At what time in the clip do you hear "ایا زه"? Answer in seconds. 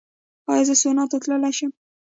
0.51-0.75